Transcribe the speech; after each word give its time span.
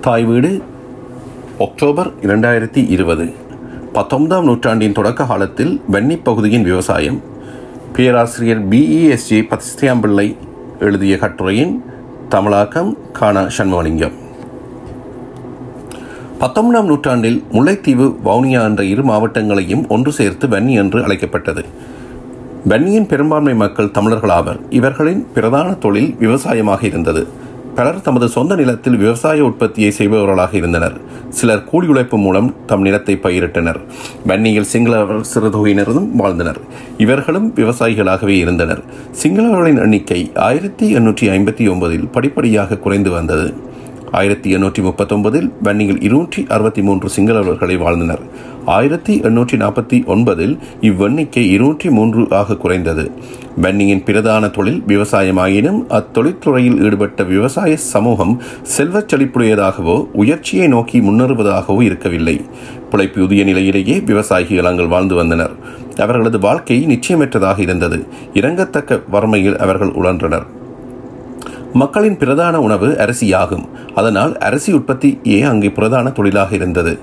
தாய் 0.00 0.24
வீடு 0.24 0.62
அக்டோபர் 1.58 2.10
இரண்டாயிரத்தி 2.22 2.90
இருபது. 2.90 3.32
பத்தொன்பதாம் 3.92 4.44
நூற்றாண்டின் 4.44 4.92
தொடக்க 4.92 5.24
காலத்தில் 5.24 5.80
வெண்ணி 5.92 6.20
பகுதியின் 6.22 6.62
விவசாயம். 6.62 7.20
பேராசிரியர் 7.92 8.68
பிஇஎஸ்ஜி 8.68 9.42
பத்திஸ்தியாம்பிள்ளை 9.42 10.36
எழுதிய 10.80 11.18
கட்டுரையின் 11.18 11.84
தமிழாக்கம் 12.28 12.96
கான 13.12 13.42
சண்முகலிங்கம். 13.42 14.12
பத்தொன்பதாம் 16.38 16.86
நூற்றாண்டில் 16.86 17.44
முல்லைத்தீவு 17.52 18.16
வவுனியா 18.24 18.62
என்ற 18.62 18.84
இரு 18.84 19.02
மாவட்டங்களையும் 19.02 19.88
ஒன்று 19.88 20.12
சேர்த்து 20.12 20.46
வன்னி 20.46 20.70
என்று 20.70 21.02
அழைக்கப்பட்டது. 21.02 21.64
வன்னியின் 22.68 23.06
பெரும்பான்மை 23.06 23.54
மக்கள் 23.54 23.90
தமிழர்களாவர். 23.98 24.60
இவர்களின் 24.70 25.26
பிரதான 25.34 25.72
தொழில் 25.72 26.16
விவசாயமாக 26.18 26.86
இருந்தது. 26.86 27.46
பலர் 27.78 28.00
தமது 28.00 28.28
சொந்த 28.28 28.54
நிலத்தில் 28.54 28.96
விவசாய 28.96 29.44
உற்பத்தியை 29.44 29.92
செய்பவர்களாக 29.98 30.54
இருந்தனர். 30.54 30.94
சிலர் 31.28 31.64
கூலி 31.64 31.86
உழைப்பு 31.86 32.18
மூலம் 32.18 32.54
தம் 32.66 32.80
நிலத்தை 32.80 33.18
பயிரிட்டனர். 33.22 33.78
வன்னியில் 34.26 34.66
சிங்களவர் 34.72 35.20
சிறுதொகையினரும் 35.34 36.08
வாழ்ந்தனர். 36.14 36.60
இவர்களும் 36.98 37.54
விவசாயிகளாகவே 37.54 38.34
இருந்தனர். 38.38 38.82
சிங்களவர்களின் 39.22 39.80
எண்ணிக்கை 39.80 40.30
ஆயிரத்தி 40.34 40.96
எண்ணூற்றி 40.96 41.30
ஐம்பத்தி 41.36 41.66
ஒன்பதில் 41.74 42.10
படிப்படியாக 42.12 42.78
குறைந்து 42.78 43.10
வந்தது. 43.10 43.54
ஆயிரத்தி 44.10 44.56
எண்ணூற்றி 44.56 44.82
முப்பத்தொன்பதில் 44.82 45.52
வன்னியில் 45.62 46.00
இருநூற்றி 46.00 46.46
அறுபத்தி 46.48 46.82
மூன்று 46.82 47.08
சிங்களவர்களை 47.16 47.78
வாழ்ந்தனர். 47.78 48.20
ஆயிரத்தி 48.64 49.20
எண்ணூற்றி 49.20 49.56
நாற்பத்தி 49.56 50.04
ஒன்பதில் 50.04 50.58
இவ்வெண்ணிக்கை 50.80 51.38
இருநூற்றி 51.38 51.90
மூன்று 51.90 52.26
ஆக 52.30 52.56
குறைந்தது. 52.56 53.10
வன்னியின் 53.62 54.04
பிரதான 54.04 54.48
தொழில் 54.48 54.82
விவசாயமாயினும் 54.86 55.84
அத்தொழிற்துறையில் 55.88 56.80
ஈடுபட்ட 56.80 57.22
விவசாய 57.22 57.76
சமூகம் 57.76 58.42
செல்வச் 58.62 59.14
செழிப்புடையதாகவோ 59.14 60.06
உயர்ச்சியை 60.12 60.68
நோக்கி 60.68 61.00
முன்னேறுவதாகவோ 61.00 61.82
இருக்கவில்லை. 61.82 62.40
பிழைப்புதிய 62.90 63.44
நிலையிலேயே 63.44 64.00
விவசாயிகள் 64.00 64.64
அங்கள் 64.64 64.86
வாழ்ந்து 64.86 65.14
வந்தனர். 65.14 65.50
அவர்களது 65.96 66.38
வாழ்க்கை 66.38 66.86
நிச்சயமற்றதாக 66.86 67.58
இருந்தது. 67.58 68.06
இறங்கத்தக்க 68.34 69.00
வறுமையில் 69.10 69.56
அவர்கள் 69.56 69.88
உழன்றனர். 69.88 70.56
மக்களின் 71.72 72.16
பிரதான 72.16 72.60
உணவு 72.60 72.86
அரிசியாகும். 72.86 73.68
அதனால் 73.94 74.38
அரிசி 74.38 74.72
உற்பத்தியே 74.72 75.40
அங்கே 75.40 75.70
பிரதான 75.70 76.10
தொழிலாக 76.10 76.54
இருந்தது. 76.54 76.98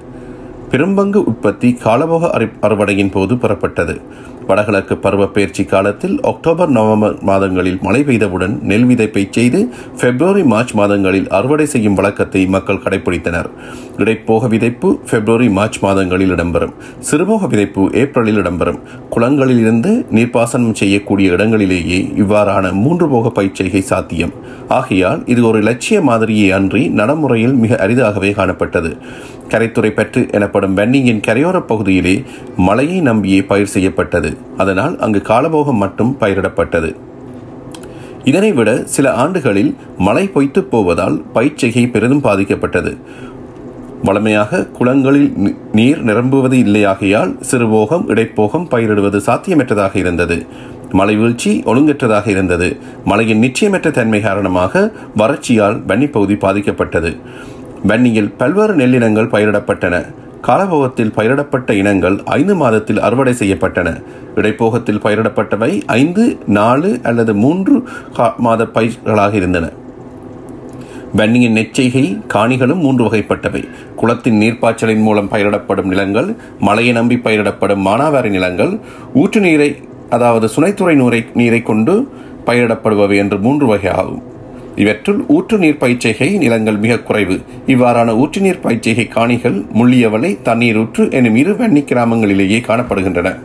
பெரும்பங்கு 0.71 1.16
உற்பத்தி 1.16 1.73
காலபோக 1.73 2.49
அறுவடையின் 2.61 3.11
போது 3.11 3.38
பெறப்பட்டது. 3.38 4.02
வடகிழக்கு 4.47 4.95
பருவப்பெயர்ச்சி 4.95 5.65
காலத்தில் 5.65 6.15
அக்டோபர் 6.21 6.69
நவம்பர் 6.69 7.15
மாதங்களில் 7.21 7.79
மழை 7.81 8.01
பெய்தவுடன் 8.03 8.53
நெல் 8.61 8.85
விதைப்பை 8.85 9.23
செய்து 9.29 9.59
பிப்ரவரி 10.02 10.43
மார்ச் 10.43 10.73
மாதங்களில் 10.73 11.29
அறுவடை 11.29 11.65
செய்யும் 11.65 11.93
வழக்கத்தை 11.93 12.45
மக்கள் 12.45 12.81
கடைபிடித்தனர் 12.83 13.49
இடைப்போக 13.97 14.47
விதைப்பு 14.47 14.89
பிப்ரவரி 15.09 15.49
மார்ச் 15.49 15.79
மாதங்களில் 15.79 16.31
இடம்பெறும். 16.31 16.73
சிறுபோக 16.99 17.47
விதைப்பு 17.47 17.83
ஏப்ரலில் 17.93 18.39
இடம்பெறும். 18.43 18.79
குளங்களில் 19.09 19.59
இருந்து 19.59 20.05
நீர்ப்பாசனம் 20.11 20.73
செய்யக்கூடிய 20.73 21.31
இடங்களிலேயே 21.31 21.99
இவ்வாறான 22.17 22.73
மூன்று 22.73 23.07
போக 23.09 23.41
பயிற்சிகை 23.41 23.80
சாத்தியம். 23.80 24.33
ஆகையால் 24.67 25.21
இது 25.25 25.47
ஒரு 25.47 25.59
இலட்சிய 25.61 26.02
மாதிரியே 26.02 26.49
அன்றி 26.49 26.87
நடைமுறையில் 26.87 27.53
மிக 27.53 27.75
அரிதாகவே 27.75 28.31
காணப்பட்டது. 28.31 28.97
கரைத்துறை 29.49 29.91
பற்று 29.91 30.27
எனப்படும் 30.31 30.77
வென்னிங்கின் 30.77 31.21
கரையோரப் 31.27 31.67
பகுதியிலே 31.67 32.23
மழையை 32.57 33.01
நம்பியே 33.01 33.43
பயிர் 33.43 33.67
செய்யப்பட்டது. 33.67 34.37
அதனால் 34.57 34.99
அங்கு 34.99 35.21
காலபோகம் 35.21 35.77
மட்டும் 35.77 36.17
பயிரிடப்பட்டது. 36.19 36.95
இதனை 38.23 38.52
விட 38.52 38.81
சில 38.85 39.13
ஆண்டுகளில் 39.13 39.75
மழை 39.97 40.27
பொய்த்து 40.27 40.63
போவதால் 40.63 41.23
பயிற்சிகை 41.33 41.89
பெரிதும் 41.89 42.23
பாதிக்கப்பட்டது. 42.23 42.97
வளமையாக 44.03 44.65
குளங்களில் 44.65 45.57
நீர் 45.71 46.02
நிரம்புவது 46.02 46.57
இல்லையாகையால் 46.57 47.39
சிறுபோகம் 47.39 48.07
இடைப்போகம் 48.07 48.67
பயிரிடுவது 48.71 49.21
சாத்தியமற்றதாக 49.25 49.95
இருந்தது. 49.95 50.45
மழை 50.91 51.15
வீழ்ச்சி 51.15 51.64
ஒழுங்கற்றதாக 51.65 52.27
இருந்தது. 52.27 52.77
மழையின் 53.05 53.41
நிச்சயமற்ற 53.41 53.91
தன்மை 53.91 54.21
காரணமாக 54.21 54.91
வறட்சியால் 55.17 55.86
வன்னிப்பகுதி 55.86 56.36
பாதிக்கப்பட்டது. 56.36 57.17
வன்னியில் 57.89 58.29
பல்வேறு 58.37 58.73
நெல்லினங்கள் 58.73 59.31
பயிரிடப்பட்டன. 59.33 59.95
காலபோகத்தில் 60.41 61.13
பயிரிடப்பட்ட 61.15 61.69
இனங்கள் 61.71 62.15
ஐந்து 62.37 62.55
மாதத்தில் 62.55 62.99
அறுவடை 62.99 63.33
செய்யப்பட்டன. 63.39 63.87
இடைப்போகத்தில் 64.35 65.01
பயிரிடப்பட்டவை 65.03 65.71
ஐந்து 65.85 66.23
நாலு 66.57 66.99
அல்லது 67.09 67.33
மூன்று 67.43 67.75
மாத 68.37 68.67
பயிர்களாக 68.77 69.33
இருந்தன. 69.33 69.65
வன்னியின் 71.19 71.55
நெச்செய்கை 71.57 72.05
காணிகளும் 72.33 72.81
மூன்று 72.85 73.03
வகைப்பட்டவை. 73.05 73.63
குளத்தின் 73.95 74.39
நீர்ப்பாய்ச்சலின் 74.41 75.03
மூலம் 75.07 75.31
பயிரிடப்படும் 75.33 75.91
நிலங்கள் 75.93 76.29
மழையை 76.59 76.93
நம்பி 76.93 77.17
பயிரிடப்படும் 77.25 77.85
மானாவாரி 77.87 78.29
நிலங்கள் 78.29 78.73
ஊற்று 79.13 79.41
நீரை 79.47 79.69
அதாவது 80.09 80.49
சுனைத்துறை 80.55 80.95
நூரை 81.02 81.21
நீரை 81.33 81.61
கொண்டு 81.61 81.95
பயிரிடப்படுபவை 82.47 83.15
என்று 83.15 83.37
மூன்று 83.45 83.67
வகை 83.67 83.91
ஆகும் 84.02 84.23
இவற்றுள் 84.75 85.25
ஊற்று 85.27 85.58
நீர் 85.58 85.81
பயிற்சிகை 85.81 86.37
நிலங்கள் 86.37 86.77
மிக 86.77 86.99
குறைவு. 86.99 87.41
இவ்வாறான 87.67 88.15
ஊற்று 88.15 88.41
நீர் 88.41 88.61
பயிற்சிகை 88.63 89.08
காணிகள் 89.08 89.65
முள்ளியவளை 89.73 90.41
தண்ணீர் 90.41 90.77
ஊற்று 90.77 91.11
எனும் 91.11 91.36
இரு 91.36 91.53
வன்னி 91.53 91.81
கிராமங்களிலேயே 91.81 92.59
காணப்படுகின்றன. 92.67 93.35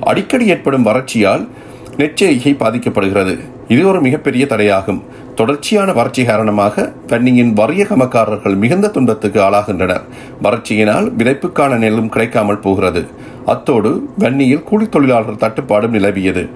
அடிக்கடி 0.00 0.46
ஏற்படும் 0.46 0.86
வறட்சியால் 0.86 1.48
நெச்சரிகை 1.96 2.52
பாதிக்கப்படுகிறது. 2.54 3.38
இது 3.68 3.86
ஒரு 3.86 4.00
மிகப்பெரிய 4.00 4.46
தடையாகும். 4.50 5.00
தொடர்ச்சியான 5.34 5.92
வறட்சி 5.92 6.24
காரணமாக 6.24 6.92
வன்னியின் 7.08 7.52
வறிய 7.52 7.84
கமக்காரர்கள் 7.84 8.56
மிகுந்த 8.56 8.88
துன்பத்துக்கு 8.88 9.40
ஆளாகின்றனர். 9.40 10.04
வறட்சியினால் 10.42 11.10
விதைப்புக்கான 11.18 11.76
நெல்லும் 11.76 12.08
கிடைக்காமல் 12.08 12.58
போகிறது. 12.58 13.06
அத்தோடு 13.46 14.08
வன்னியில் 14.18 14.62
கூலி 14.62 14.88
தொழிலாளர் 14.88 15.42
தட்டுப்பாடும் 15.44 15.94
நிலவியது. 15.94 16.48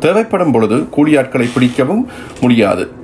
தேவைப்படும் 0.00 0.52
பொழுது 0.52 0.76
கூலியாட்களை 0.96 1.48
பிடிக்கவும் 1.54 2.06
முடியாது. 2.40 3.02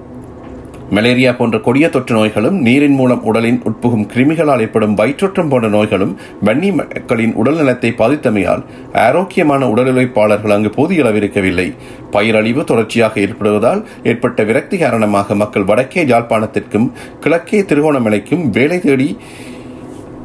மலேரியா 0.96 1.32
போன்ற 1.32 1.56
கொடிய 1.58 1.88
தொற்று 1.88 2.14
நோய்களும் 2.14 2.56
நீரின் 2.60 2.94
மூலம் 2.94 3.22
உடலின் 3.22 3.58
உட்புகும் 3.64 4.06
கிருமிகளால் 4.06 4.60
ஏற்படும் 4.60 4.96
வயிற்றோற்றம் 4.96 5.48
போன்ற 5.48 5.68
நோய்களும் 5.68 6.14
வன்னி 6.44 6.70
மக்களின் 6.72 7.34
உடல் 7.34 7.54
நலத்தை 7.54 7.90
பாதித்தமையால் 7.92 8.62
ஆரோக்கியமான 8.92 9.68
உடல் 9.68 9.90
உழைப்பாளர்கள் 9.92 10.54
அங்கு 10.56 10.70
போதிய 10.70 11.04
அளவிருக்கவில்லை 11.04 11.68
பயிரழிவு 12.10 12.64
தொடர்ச்சியாக 12.64 13.20
ஏற்படுவதால் 13.20 13.82
ஏற்பட்ட 14.02 14.42
விரக்தி 14.42 14.78
காரணமாக 14.78 15.34
மக்கள் 15.34 15.68
வடக்கே 15.70 16.04
யாழ்ப்பாணத்திற்கும் 16.04 16.90
கிழக்கே 17.20 17.60
திருகோணமலைக்கும் 17.60 18.44
வேலை 18.50 18.80
தேடி 18.80 19.08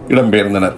இடம்பெயர்ந்தனர். 0.07 0.75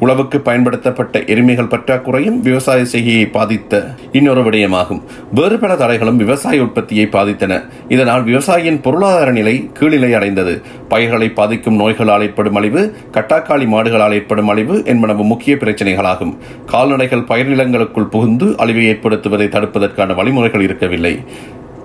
உழவுக்கு 0.00 0.38
பயன்படுத்தப்பட்ட 0.40 1.18
எருமைகள் 1.18 1.68
பற்றாக்குறையும் 1.68 2.40
விவசாய 2.40 2.84
செய்கையை 2.84 3.26
பாதித்த 3.26 3.94
இன்னொரு 4.12 4.42
விடயமாகும். 4.42 5.02
வேறு 5.34 5.58
பல 5.58 5.74
தடைகளும் 5.74 6.16
விவசாய 6.16 6.62
உற்பத்தியை 6.62 7.08
பாதித்தன. 7.12 7.62
இதனால் 7.88 8.24
விவசாயியின் 8.24 8.82
பொருளாதார 8.82 9.30
நிலை 9.30 9.70
கீழ்நிலை 9.80 10.12
அடைந்தது. 10.12 10.62
பயிர்களை 10.88 11.28
பாதிக்கும் 11.30 11.74
நோய்களால் 11.74 12.22
ஏற்படும் 12.22 12.54
அழிவு 12.54 12.96
கட்டாக்காளி 13.12 13.66
மாடுகளால் 13.66 14.12
ஏற்படும் 14.12 14.48
அழிவு 14.48 14.82
என்பனவு 14.86 15.24
முக்கிய 15.24 15.56
பிரச்சனைகளாகும். 15.56 16.36
கால்நடைகள் 16.66 17.22
பயிர் 17.22 17.50
நிலங்களுக்குள் 17.50 18.10
புகுந்து 18.10 18.54
அழிவை 18.58 18.86
ஏற்படுத்துவதை 18.90 19.48
தடுப்பதற்கான 19.48 20.14
வழிமுறைகள் 20.14 20.60
இருக்கவில்லை. 20.60 21.24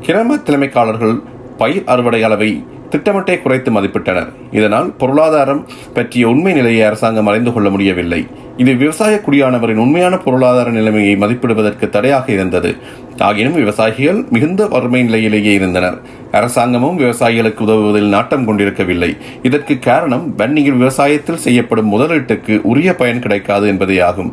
கிராம 0.01 0.35
தலைமைக்காரர்கள் 0.35 1.21
பயிர் 1.57 1.83
அறுவடை 1.85 2.23
அளவை 2.23 2.63
திட்டமிட்டே 2.95 3.37
குறைத்து 3.43 3.71
மதிப்பிட்டனர். 3.71 4.31
இதனால் 4.51 4.89
பொருளாதாரம் 4.97 5.67
பற்றிய 5.93 6.27
உண்மை 6.29 6.53
நிலையை 6.53 6.83
அரசாங்கம் 6.87 7.27
அறிந்து 7.27 7.53
கொள்ள 7.53 7.69
முடியவில்லை. 7.69 8.27
இது 8.57 8.73
விவசாய 8.73 9.21
குடியானவரின் 9.25 9.81
உண்மையான 9.85 10.17
பொருளாதார 10.17 10.69
நிலைமையை 10.69 11.15
மதிப்பிடுவதற்கு 11.15 11.89
தடையாக 11.89 12.31
இருந்தது. 12.31 12.75
ஆகினும் 13.17 13.53
விவசாயிகள் 13.53 14.25
மிகுந்த 14.29 14.67
வறுமை 14.67 15.03
நிலையிலேயே 15.03 15.53
இருந்தனர். 15.53 15.97
அரசாங்கமும் 16.31 16.99
விவசாயிகளுக்கு 16.99 17.65
உதவுவதில் 17.67 18.13
நாட்டம் 18.15 18.45
கொண்டிருக்கவில்லை. 18.45 19.17
இதற்கு 19.43 19.79
காரணம் 19.79 20.35
வன்னியில் 20.35 20.81
விவசாயத்தில் 20.83 21.43
செய்யப்படும் 21.45 21.93
முதலீட்டுக்கு 21.93 22.61
உரிய 22.61 22.95
பயன் 22.95 23.19
கிடைக்காது 23.19 23.67
என்பதே 23.67 23.99
ஆகும். 23.99 24.31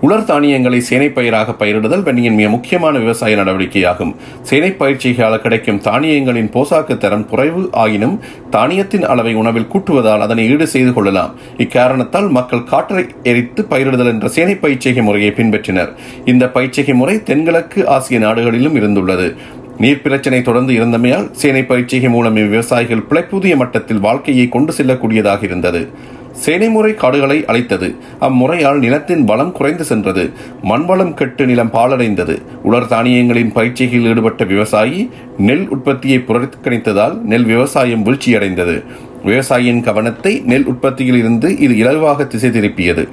உலர் 0.00 0.24
தானியங்களை 0.24 0.80
சேனை 0.80 1.08
பயிராக 1.08 1.52
பயிரிடுதல் 1.52 2.02
வன்னியின் 2.02 2.34
மிக 2.34 2.48
முக்கியமான 2.48 2.98
விவசாய 2.98 3.36
நடவடிக்கையாகும். 3.36 4.14
சேனை 4.42 4.70
பயிற்சிகளால் 4.70 5.40
கிடைக்கும் 5.40 5.80
தானியங்களின் 5.80 6.50
போசாக்கு 6.54 6.96
தரம் 6.96 7.26
குறைவு 7.26 7.68
ஆயினும் 7.72 8.20
தானியத்தின் 8.50 9.02
அளவை 9.02 9.34
உணவில் 9.34 9.68
கூட்டுவதால் 9.74 10.20
அதனை 10.20 10.48
ஈடு 10.48 10.66
செய்து 10.66 10.92
கொள்ளலாம். 10.92 11.34
இக்காரணத்தால் 11.58 12.28
மக்கள் 12.28 12.64
காற்றை 12.64 13.04
எரித்து 13.22 13.62
பயிரிடுதல் 13.62 14.12
என்ற 14.14 14.28
சேனை 14.28 14.54
பயிற்சிகை 14.54 15.02
முறையை 15.02 15.30
பின்பற்றினர். 15.30 15.92
இந்த 16.24 16.46
பயிற்சிகை 16.46 16.94
முறை 16.94 17.22
தென்கிழக்கு 17.22 17.88
ஆசிய 17.88 18.18
நாடுகளிலும் 18.18 18.76
இருந்துள்ளது. 18.76 19.34
நீர் 19.78 20.02
பிரச்சனை 20.02 20.42
தொடர்ந்து 20.42 20.72
இருந்தமையால் 20.72 21.30
சேனை 21.30 21.62
பயிற்சிகை 21.62 22.08
மூலம் 22.08 22.34
விவசாயிகள் 22.34 23.06
பிழைப்புதிய 23.10 23.56
மட்டத்தில் 23.56 24.00
வாழ்க்கையை 24.00 24.48
கொண்டு 24.48 24.72
செல்லக்கூடியதாக 24.72 25.42
இருந்தது. 25.42 25.88
சேனைமுறை 26.44 26.94
காடுகளை 26.94 27.44
அழைத்தது. 27.50 27.88
அம்முறையால் 28.26 28.80
நிலத்தின் 28.84 29.24
வளம் 29.24 29.52
குறைந்து 29.52 29.84
சென்றது. 29.84 30.24
மண்வளம் 30.70 31.14
கெட்டு 31.14 31.46
நிலம் 31.46 31.72
பாலடைந்தது 31.76 32.36
உலர் 32.62 32.88
தானியங்களின் 32.92 33.52
பயிற்சியில் 33.52 34.06
ஈடுபட்ட 34.10 34.44
விவசாயி 34.44 35.00
நெல் 35.38 35.66
உற்பத்தியை 35.68 36.18
புறக்கணித்ததால் 36.28 37.16
நெல் 37.32 37.48
விவசாயம் 37.52 38.04
வீழ்ச்சியடைந்தது. 38.08 38.76
விவசாயியின் 39.24 39.80
கவனத்தை 39.80 40.32
நெல் 40.44 40.66
உற்பத்தியில் 40.72 41.16
இருந்து 41.16 41.58
இது 41.58 41.76
இலகுவாக 41.76 42.26
திசை 42.26 42.50
திருப்பியது. 42.50 43.06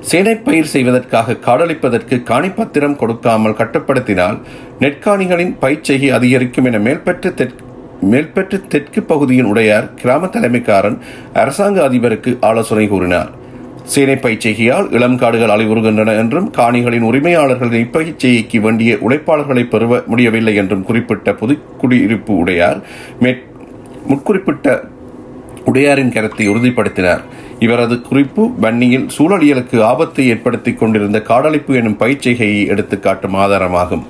சேனை 0.00 0.34
பயிர் 0.36 0.72
செய்வதற்காக 0.72 1.38
காடழிப்பதற்கு 1.46 2.16
காணிப்பத்திரம் 2.30 2.96
கொடுக்காமல் 2.96 3.56
கட்டுப்படுத்தினால் 3.60 4.36
நெற்காணிகளின் 4.82 5.54
பயிற்சிகை 5.62 6.10
அதிகரிக்கும் 6.18 6.64
என 6.64 6.78
மேல்பெற்று 6.78 7.30
தெற்கு 7.34 7.65
மேல்பெற்று 8.02 8.58
தெற்கு 8.68 9.02
பகுதியின் 9.02 9.44
உடையார் 9.44 9.94
கிராம 9.94 10.26
தலைமைக்காரன் 10.26 10.96
அரசாங்க 11.32 11.88
அதிபருக்கு 11.88 12.36
ஆலோசனை 12.40 12.88
கூறினார். 12.88 13.30
சேனை 13.84 14.14
பயிற்சிகையால் 14.14 14.86
இளம் 14.92 15.18
காடுகள் 15.18 15.52
அழிவுறுகின்றன 15.54 16.16
என்றும் 16.18 16.50
காணிகளின் 16.56 17.06
உரிமையாளர்களின் 17.10 17.84
இப்பயிற்சிகைக்கு 17.86 18.60
வேண்டிய 18.60 18.98
உழைப்பாளர்களை 19.06 19.64
பெற 19.64 20.02
முடியவில்லை 20.06 20.54
என்றும் 20.54 20.84
குறிப்பிட்ட 20.84 21.32
புதுக்குடியிருப்பு 21.40 22.34
உடையார் 22.42 22.80
முற்குறிப்பிட்ட 24.10 24.74
உடையாரின் 25.70 26.12
கருத்தை 26.12 26.44
உறுதிப்படுத்தினார். 26.50 27.22
இவரது 27.58 28.00
குறிப்பு 28.00 28.42
வன்னியில் 28.60 29.06
சூழலியலுக்கு 29.18 29.80
ஆபத்தை 29.80 30.28
ஏற்படுத்திக் 30.28 30.78
கொண்டிருந்த 30.78 31.22
காடழிப்பு 31.28 31.74
எனும் 31.74 31.98
பயிற்சிகையை 32.00 32.66
எடுத்துக்காட்டும் 32.66 33.34
ஆதாரமாகும். 33.34 34.04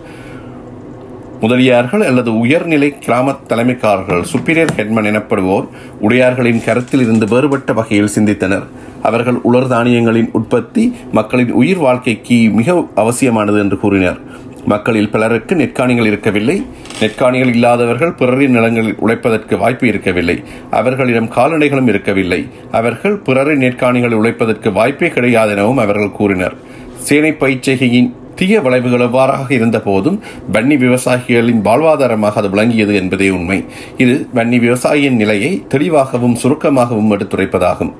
முதலியார்கள் 1.40 2.04
அல்லது 2.04 2.38
உயர்நிலை 2.38 2.98
கிராம 2.98 3.34
தலைமைக்காரர்கள் 3.48 4.24
சுப்பீரியர் 4.32 4.74
ஹெட்மன் 4.76 5.04
எனப்படுவோர் 5.04 5.68
உடையார்களின் 6.02 6.64
கருத்தில் 6.64 7.00
இருந்து 7.00 7.26
வேறுபட்ட 7.26 7.72
வகையில் 7.72 8.10
சிந்தித்தனர். 8.14 8.66
அவர்கள் 9.02 9.34
உலர் 9.34 9.68
தானியங்களின் 9.68 10.28
உற்பத்தி 10.32 10.94
மக்களின் 11.12 11.52
உயிர் 11.52 11.78
வாழ்க்கைக்கு 11.78 12.50
மிக 12.50 12.86
அவசியமானது 12.94 13.58
என்று 13.58 13.78
கூறினர். 13.78 14.18
மக்களில் 14.66 15.10
பலருக்கு 15.10 15.54
நெற்காணிகள் 15.54 16.06
இருக்கவில்லை. 16.06 16.66
நெற்காணிகள் 17.00 17.48
இல்லாதவர்கள் 17.48 18.12
பிறரின் 18.12 18.50
நிலங்களில் 18.50 18.96
உழைப்பதற்கு 19.00 19.58
வாய்ப்பு 19.58 19.86
இருக்கவில்லை. 19.86 20.44
அவர்களிடம் 20.70 21.28
கால்நடைகளும் 21.28 21.88
இருக்கவில்லை. 21.88 22.48
அவர்கள் 22.72 23.16
பிறரின் 23.16 23.58
நெற்காணிகளில் 23.58 24.20
உழைப்பதற்கு 24.22 24.72
வாய்ப்பே 24.72 25.08
கிடையாது 25.08 25.50
எனவும் 25.50 25.78
அவர்கள் 25.78 26.10
கூறினர். 26.10 26.56
சேனை 26.98 27.32
பயிற்சிகையின் 27.32 28.12
தீய 28.38 28.60
விளைவுகள் 28.60 29.04
எவ்வாறாக 29.08 29.48
இருந்த 29.48 29.78
போதும் 29.80 30.18
வன்னி 30.52 30.76
விவசாயிகளின் 30.84 31.62
வாழ்வாதாரமாக 31.68 32.40
அது 32.40 32.48
விளங்கியது 32.50 32.94
என்பதே 32.94 33.28
உண்மை. 33.30 33.64
இது 33.96 34.28
வன்னி 34.34 34.58
விவசாயியின் 34.64 35.20
நிலையை 35.22 35.52
தெளிவாகவும் 35.68 36.36
சுருக்கமாகவும் 36.42 37.12
எடுத்துரைப்பதாகும். 37.12 37.92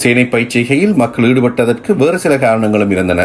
சேனை 0.00 0.22
பயிற்சிகையில் 0.32 0.94
மக்கள் 1.00 1.26
ஈடுபட்டதற்கு 1.28 1.90
வேறு 2.00 2.18
சில 2.22 2.34
காரணங்களும் 2.44 2.92
இருந்தன. 2.94 3.20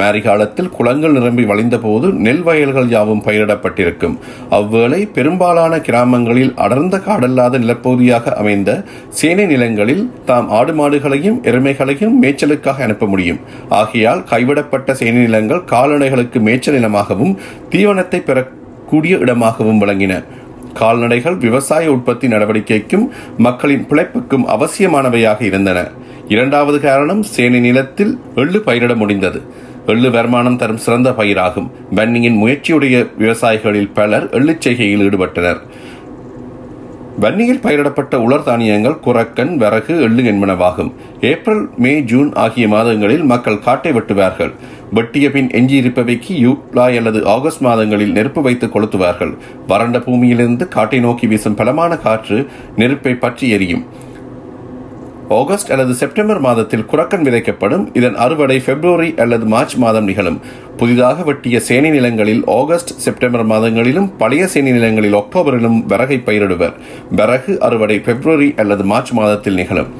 மேரி 0.00 0.20
காலத்தில் 0.26 0.70
குளங்கள் 0.76 1.14
நிரம்பி 1.16 1.44
வழிந்தபோது 1.50 2.06
நெல் 2.24 2.42
வயல்கள் 2.48 2.88
யாவும் 2.94 3.22
பயிரிடப்பட்டிருக்கும். 3.26 4.16
அவ்வேளை 4.58 5.00
பெரும்பாலான 5.16 5.80
கிராமங்களில் 5.86 6.52
அடர்ந்த 6.64 6.98
காடல்லாத 7.06 7.60
நிலப்பகுதியாக 7.62 8.34
அமைந்த 8.42 8.70
சேனை 9.20 9.46
நிலங்களில் 9.52 10.04
தாம் 10.28 10.50
ஆடு 10.58 10.74
மாடுகளையும் 10.80 11.40
எருமைகளையும் 11.52 12.18
மேய்ச்சலுக்காக 12.24 12.84
அனுப்ப 12.88 13.06
முடியும். 13.06 13.40
ஆகையால் 13.80 14.22
கைவிடப்பட்ட 14.32 14.94
சேனை 15.00 15.22
நிலங்கள் 15.28 15.64
கால்நடைகளுக்கு 15.72 16.40
மேய்ச்சல் 16.48 16.78
நிலமாகவும் 16.78 17.34
தீவனத்தை 17.74 18.20
பெறக்கூடிய 18.28 19.16
இடமாகவும் 19.26 19.82
விளங்கின. 19.84 20.14
கால்நடைகள் 20.80 21.36
விவசாய 21.44 21.92
உற்பத்தி 21.94 22.26
நடவடிக்கைக்கும் 22.28 23.06
மக்களின் 23.46 23.86
பிழைப்புக்கும் 23.90 24.44
அவசியமானவையாக 24.54 25.40
இருந்தன. 25.42 25.78
இரண்டாவது 26.34 26.80
காரணம் 26.80 27.22
சேனை 27.22 27.60
நிலத்தில் 27.60 28.18
எள்ளு 28.34 28.58
பயிரிட 28.66 28.94
முடிந்தது. 28.96 29.42
எள்ளு 29.86 30.10
வருமானம் 30.10 30.56
தரும் 30.56 30.76
சிறந்த 30.76 31.10
பயிராகும். 31.10 31.70
வன்னியின் 31.94 32.36
முயற்சியுடைய 32.42 32.96
விவசாயிகளில் 33.18 33.88
பலர் 33.94 34.26
எள்ளுச் 34.28 34.60
செய்கையில் 34.60 35.02
ஈடுபட்டனர். 35.06 35.60
வன்னியில் 37.20 37.60
பயிரிடப்பட்ட 37.60 38.14
உலர் 38.14 38.42
தானியங்கள் 38.42 39.00
குரக்கன் 39.06 39.56
விறகு 39.56 40.00
எள்ளு 40.00 40.22
என்பனவாகும். 40.22 40.92
ஏப்ரல் 41.20 41.68
மே 41.76 42.02
ஜூன் 42.02 42.30
ஆகிய 42.34 42.68
மாதங்களில் 42.68 43.24
மக்கள் 43.32 43.58
காட்டை 43.58 43.92
வெட்டுவார்கள். 43.92 44.52
வெட்டிய 44.92 45.30
பின் 45.30 45.48
எஞ்சியிருப்பவைக்கு 45.48 46.36
யூலா 46.44 46.86
அல்லது 47.00 47.26
ஆகஸ்ட் 47.26 47.60
மாதங்களில் 47.60 48.12
நெருப்பு 48.12 48.42
வைத்து 48.42 48.66
கொளுத்துவார்கள். 48.66 49.34
வறண்ட 49.66 49.98
பூமியிலிருந்து 49.98 50.68
காட்டை 50.68 51.00
நோக்கி 51.00 51.26
வீசும் 51.26 51.54
பலமான 51.54 51.96
காற்று 51.96 52.46
நெருப்பை 52.76 53.14
பற்றி 53.14 53.48
எரியும். 53.48 54.08
ஆகஸ்ட் 55.38 55.70
அல்லது 55.72 55.94
செப்டம்பர் 55.94 56.40
மாதத்தில் 56.40 56.84
குரக்கன் 56.92 57.24
விதைக்கப்படும். 57.26 57.96
இதன் 57.96 58.16
அறுவடை 58.16 58.56
பிப்ரவரி 58.66 59.14
அல்லது 59.16 59.44
மார்ச் 59.44 59.74
மாதம் 59.74 60.04
நிகழும். 60.04 60.38
புதிதாக 60.76 61.22
வெட்டிய 61.22 61.60
சேனை 61.60 61.90
நிலங்களில் 61.90 62.42
ஆகஸ்ட் 62.46 62.92
செப்டம்பர் 62.96 63.44
மாதங்களிலும் 63.46 64.08
பழைய 64.18 64.46
சேனை 64.46 64.72
நிலங்களில் 64.72 65.14
அக்டோபரிலும் 65.14 65.78
விறகை 65.88 66.18
பயிரிடுவர். 66.28 66.74
விறகு 67.10 67.60
அறுவடை 67.60 67.98
பிப்ரவரி 68.00 68.54
அல்லது 68.56 68.84
மார்ச் 68.84 69.12
மாதத்தில் 69.12 69.54
நிகழும். 69.54 69.92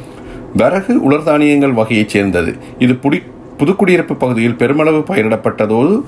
விறகு 0.56 1.10
உலர்தானியங்கள் 1.10 1.74
வகையைச் 1.74 2.08
சேர்ந்தது. 2.08 2.56
இது 2.78 2.92
புடி 2.92 3.20
புதுக்குடியிருப்பு 3.58 4.14
பகுதியில் 4.14 4.54
பெருமளவு 4.54 4.98
பயிரிடப்பட்டதோடு 4.98 6.02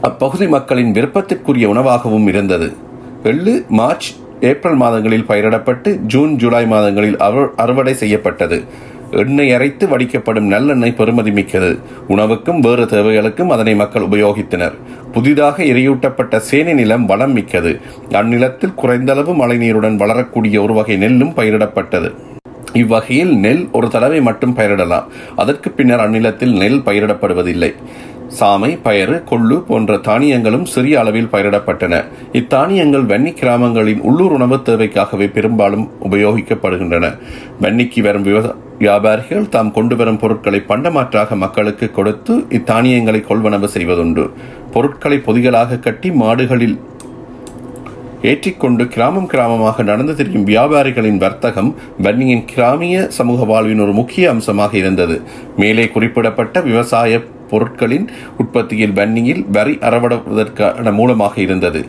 அப்பகுதி 0.00 0.48
மக்களின் 0.48 0.92
விருப்பத்திற்குரிய 0.92 1.68
உணவாகவும் 1.74 2.26
இருந்தது. 2.26 2.68
வெள்ளு 3.22 3.66
மார்ச் 3.68 4.08
ஏப்ரல் 4.40 4.74
மாதங்களில் 4.74 5.28
பயிரிடப்பட்டு 5.28 5.96
ஜூன் 5.96 6.36
ஜூலை 6.36 6.66
மாதங்களில் 6.66 7.18
அறுவடை 7.56 7.94
செய்யப்பட்டது. 7.94 8.64
எண்ணெய் 9.10 9.52
அரைத்து 9.52 9.88
வடிக்கப்படும் 9.88 10.50
நல்லெண்ணெய் 10.52 10.94
பெருமதி 10.96 11.32
மிக்கது. 11.32 11.78
உணவுக்கும் 12.08 12.60
வேறு 12.60 12.84
தேவைகளுக்கும் 12.84 13.48
அதனை 13.48 13.74
மக்கள் 13.74 14.02
உபயோகித்தனர். 14.02 14.72
புதிதாக 15.12 15.62
எரியூட்டப்பட்ட 15.62 16.36
சேனை 16.36 16.72
நிலம் 16.72 17.06
வளம் 17.06 17.32
மிக்கது. 17.32 17.80
அந்நிலத்தில் 18.12 18.74
குறைந்தளவு 18.74 19.34
மழைநீருடன் 19.34 19.96
வளரக்கூடிய 19.96 20.62
ஒரு 20.62 20.74
வகை 20.74 20.96
நெல்லும் 20.96 21.36
பயிரிடப்பட்டது. 21.36 22.10
இவ்வகையில் 22.72 23.36
நெல் 23.36 23.68
ஒரு 23.72 23.88
தடவை 23.88 24.20
மட்டும் 24.20 24.56
பயிரிடலாம். 24.56 25.04
அதற்கு 25.36 25.70
பின்னர் 25.70 26.00
அந்நிலத்தில் 26.00 26.52
நெல் 26.52 26.80
பயிரிடப்படுவதில்லை. 26.80 27.74
சாமை 28.28 28.78
பயறு 28.84 29.24
கொள்ளு 29.24 29.60
போன்ற 29.60 29.96
தானியங்களும் 29.96 30.64
சிறிய 30.64 31.00
அளவில் 31.00 31.30
பயிரிடப்பட்டன. 31.32 32.04
இத்தானியங்கள் 32.32 33.06
வன்னி 33.06 33.32
கிராமங்களின் 33.32 34.00
உள்ளூர் 34.00 34.32
உணவு 34.32 34.56
தேவைக்காகவே 34.56 35.28
பெரும்பாலும் 35.32 35.90
உபயோகிக்கப்படுகின்றன. 36.10 37.12
வன்னிக்கு 37.60 38.02
வரும் 38.02 38.54
வியாபாரிகள் 38.78 39.48
தாம் 39.48 39.72
கொண்டு 39.72 39.96
வரும் 39.96 40.16
பொருட்களை 40.16 40.62
பண்டமாற்றாக 40.68 41.36
மக்களுக்கு 41.36 41.90
கொடுத்து 41.90 42.34
இத்தானியங்களை 42.48 43.20
கொள்வனவு 43.20 43.68
செய்வதுண்டு. 43.74 44.30
பொருட்களை 44.72 45.18
பொதிகளாக 45.18 45.78
கட்டி 45.78 46.10
மாடுகளில் 46.10 46.80
ஏற்றிக்கொண்டு 48.22 48.88
கிராமம் 48.88 49.28
கிராமமாக 49.32 49.82
நடந்து 49.82 50.16
திரியும் 50.16 50.46
வியாபாரிகளின் 50.46 51.16
வர்த்தகம் 51.16 51.74
வன்னியின் 52.02 52.44
கிராமிய 52.44 53.08
சமூக 53.08 53.44
வாழ்வின் 53.44 53.80
ஒரு 53.80 53.92
முக்கிய 53.92 54.30
அம்சமாக 54.30 54.76
இருந்தது. 54.76 55.22
மேலே 55.56 55.88
குறிப்பிடப்பட்ட 55.88 56.60
விவசாய 56.60 57.20
பொருட்களின் 57.54 58.06
உற்பத்தியில் 58.42 58.96
வன்னியில் 59.00 59.42
வரி 59.58 59.76
அறவிடுவதற்கான 59.88 60.92
மூலமாக 61.00 61.34
இருந்தது. 61.46 61.82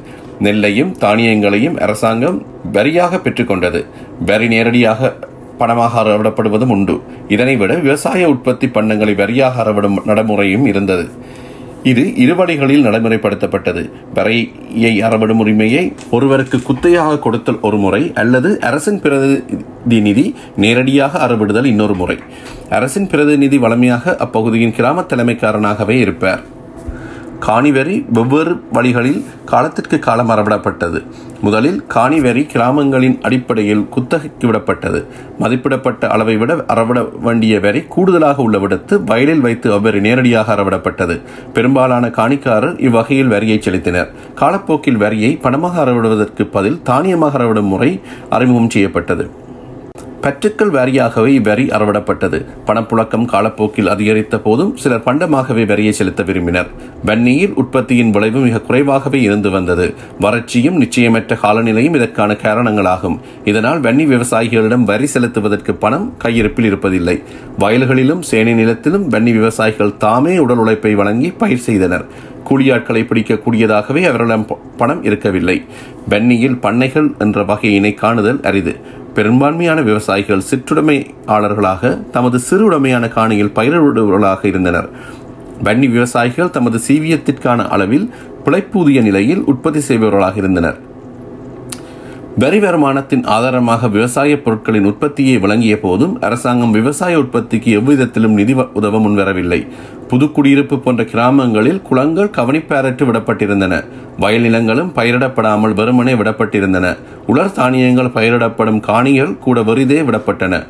நெல்லையும் 0.46 0.92
தானியங்களையும் 1.04 1.78
அரசாங்கம் 1.86 2.40
வரியாக 2.74 3.20
பெற்றுக்கொண்டது. 3.26 3.82
வரி 4.30 4.48
நேரடியாக 4.56 5.12
பணமாக 5.60 5.94
அறவிடப்படுவதும் 6.02 6.72
உண்டு. 6.76 6.96
இதனை 7.34 7.54
விட 7.60 7.74
விவசாய 7.86 8.30
உற்பத்தி 8.34 8.68
பண்டங்களை 8.68 9.14
வரியாக 9.22 9.62
அறவிடும் 9.64 10.00
நடைமுறையும் 10.10 10.66
இருந்தது. 10.72 11.06
இது 11.90 12.04
இருவடைகளில் 12.24 12.86
நடைமுறைப்படுத்தப்பட்டது. 12.86 13.82
வரையை 14.14 14.94
அறவிடும் 15.08 15.42
உரிமையை 15.44 15.84
ஒருவருக்கு 16.12 16.58
குத்தையாக 16.70 17.20
கொடுத்தல் 17.20 17.60
ஒரு 17.62 17.78
முறை 17.78 18.02
அல்லது 18.22 18.50
அரசின் 18.70 19.00
பிரதிநிதி 19.02 20.26
நேரடியாக 20.64 21.22
அறவிடுதல் 21.28 21.70
இன்னொரு 21.74 21.96
முறை. 22.02 22.18
அரசின் 22.70 23.08
பிரதிநிதி 23.08 23.58
வளமையாக 23.58 24.16
அப்பகுதியின் 24.26 24.76
கிராம 24.80 25.02
தலைமைக்காரனாகவே 25.02 25.98
இருப்பார். 26.06 26.44
காணிவெறி 27.40 28.06
வெவ்வேறு 28.14 28.62
வழிகளில் 28.72 29.26
காலத்திற்கு 29.46 30.00
காலம் 30.00 30.30
அறவிடப்பட்டது. 30.30 31.04
முதலில் 31.42 31.86
காணிவெறி 31.88 32.46
கிராமங்களின் 32.46 33.22
அடிப்படையில் 33.22 33.88
குத்தகைக்கு 33.90 34.48
விடப்பட்டது. 34.48 35.06
மதிப்பிடப்பட்ட 35.40 36.08
அளவை 36.08 36.38
விட 36.38 36.64
அறவிட 36.68 37.04
வேண்டிய 37.04 37.60
வரி 37.60 37.82
கூடுதலாக 37.82 38.42
உள்ள 38.42 38.58
விடத்து 38.58 39.04
வயலில் 39.04 39.42
வைத்து 39.42 39.72
அவ்வரி 39.72 40.00
நேரடியாக 40.00 40.56
அறவிடப்பட்டது. 40.56 41.22
பெரும்பாலான 41.54 42.08
காணிக்காரர் 42.08 42.80
இவ்வகையில் 42.80 43.28
வரியை 43.28 43.58
செலுத்தினர். 43.58 44.12
காலப்போக்கில் 44.36 44.98
வரியை 44.98 45.40
பணமாக 45.44 45.82
அறவிடுவதற்கு 45.86 46.44
பதில் 46.52 46.82
தானியமாக 46.86 47.32
அறவிடும் 47.32 47.68
முறை 47.68 48.02
அறிமுகம் 48.30 48.70
செய்யப்பட்டது. 48.70 49.44
பற்றுக்கள் 50.26 50.72
வாரியாகவே 50.72 51.32
இவ்வரி 51.40 51.66
அறவிடப்பட்டது. 51.70 52.46
பணப்புழக்கம் 52.68 53.26
காலப்போக்கில் 53.26 53.88
அதிகரித்த 53.88 54.40
போதும் 54.40 54.78
சிலர் 54.78 55.04
பண்டமாகவே 55.04 55.66
வரியை 55.66 55.94
செலுத்த 55.94 56.24
விரும்பினர். 56.24 56.70
வன்னியில் 57.06 57.54
உற்பத்தியின் 57.54 58.10
விளைவு 58.10 58.40
மிக 58.40 58.62
குறைவாகவே 58.62 59.22
இருந்து 59.22 59.50
வந்தது. 59.50 59.94
வறட்சியும் 60.20 60.80
நிச்சயமற்ற 60.84 61.38
காலநிலையும் 61.44 61.96
இதற்கான 61.96 62.34
காரணங்களாகும். 62.34 63.20
இதனால் 63.44 63.82
வன்னி 63.82 64.06
விவசாயிகளிடம் 64.14 64.84
வரி 64.84 65.10
செலுத்துவதற்கு 65.14 65.74
பணம் 65.74 66.14
கையிருப்பில் 66.18 66.70
இருப்பதில்லை. 66.74 67.24
வயல்களிலும் 67.60 68.22
சேனை 68.22 68.54
நிலத்திலும் 68.54 69.12
வன்னி 69.12 69.32
விவசாயிகள் 69.32 69.98
தாமே 69.98 70.38
உடல் 70.38 70.58
உழைப்பை 70.58 70.96
வழங்கி 70.96 71.32
பயிர் 71.32 71.66
செய்தனர். 71.70 72.08
கூலியாட்களை 72.50 73.02
பிடிக்கக்கூடியதாகவே 73.06 74.02
அவர்களிடம் 74.10 74.48
பணம் 74.78 75.04
இருக்கவில்லை. 75.04 75.66
வன்னியில் 76.10 76.60
பண்ணைகள் 76.60 77.14
என்ற 77.20 77.44
வகையினை 77.44 77.96
காணுதல் 78.02 78.44
அரிது. 78.44 78.76
பெரும்பான்மையான 79.16 79.82
விவசாயிகள் 79.82 80.42
சிற்றுடைமையாளர்களாக 80.50 82.10
தமது 82.12 82.40
சிறு 82.40 82.64
உடைமையான 82.66 83.06
காணியில் 83.08 83.54
பயிரிடுபவர்களாக 83.56 84.42
இருந்தனர். 84.46 84.90
வன்னி 85.64 85.88
விவசாயிகள் 85.90 86.50
தமது 86.50 86.80
சீவியத்திற்கான 86.88 87.68
அளவில் 87.68 88.10
பிழைப்பூதிய 88.46 89.02
நிலையில் 89.02 89.44
உற்பத்தி 89.46 89.80
செய்பவர்களாக 89.80 90.36
இருந்தனர். 90.36 90.78
வரி 92.40 92.60
வருமானத்தின் 92.60 93.24
ஆதாரமாக 93.26 93.88
விவசாய 93.88 94.42
பொருட்களின் 94.42 94.86
உற்பத்தியை 94.86 95.40
வழங்கிய 95.40 95.80
போதும் 95.80 96.22
அரசாங்கம் 96.22 96.72
விவசாய 96.72 97.20
உற்பத்திக்கு 97.20 97.72
எவ்விதத்திலும் 97.72 98.34
நிதி 98.34 98.54
உதவ 98.74 99.00
முன்வரவில்லை. 99.00 99.68
புதுக்குடியிருப்பு 100.10 100.78
போன்ற 100.78 101.04
கிராமங்களில் 101.04 101.82
குளங்கள் 101.82 102.34
கவனிப்பாரற்று 102.38 103.06
விடப்பட்டிருந்தன. 103.06 103.84
வயல் 104.20 104.42
நிலங்களும் 104.42 104.92
பயிரிடப்படாமல் 104.96 105.74
வெறுமனே 105.74 106.14
விடப்பட்டிருந்தன. 106.14 106.98
உலர் 107.28 107.52
தானியங்கள் 107.52 108.16
பயிரிடப்படும் 108.18 108.80
காணிகள் 108.80 109.38
கூட 109.38 109.62
வெறிதே 109.62 110.02
விடப்பட்டன. 110.02 110.66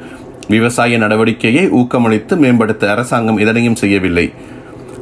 விவசாய 0.48 0.98
நடவடிக்கையை 0.98 1.64
ஊக்கமளித்து 1.72 2.38
மேம்படுத்த 2.38 2.92
அரசாங்கம் 2.92 3.38
இதனையும் 3.38 3.76
செய்யவில்லை. 3.76 4.32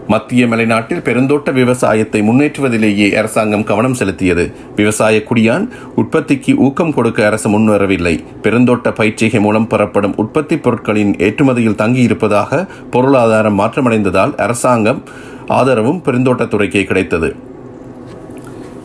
மத்திய 0.07 0.47
மலைநாட்டில் 0.47 1.01
பெருந்தோட்ட 1.01 1.51
விவசாயத்தை 1.53 2.21
முன்னேற்றுவதிலேயே 2.21 3.15
அரசாங்கம் 3.15 3.63
கவனம் 3.63 3.93
செலுத்தியது. 3.93 4.51
விவசாய 4.75 5.23
குடியான் 5.29 5.69
உற்பத்திக்கு 5.95 6.55
ஊக்கம் 6.55 6.93
கொடுக்க 6.93 7.25
அரசு 7.25 7.49
முன்வரவில்லை. 7.49 8.23
பெருந்தோட்ட 8.43 8.91
பயிற்சிகை 8.91 9.39
மூலம் 9.39 9.67
பெறப்படும் 9.67 10.15
உற்பத்தி 10.15 10.57
பொருட்களின் 10.57 11.13
ஏற்றுமதியில் 11.15 11.79
தங்கியிருப்பதாக 11.83 12.67
பொருளாதாரம் 12.91 13.59
மாற்றமடைந்ததால் 13.59 14.35
அரசாங்கம் 14.35 15.03
ஆதரவும் 15.47 16.01
பெருந்தோட்டத்துறைக்கே 16.05 16.83
கிடைத்தது. 16.83 17.35